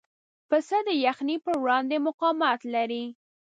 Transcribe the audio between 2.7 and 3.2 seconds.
لري.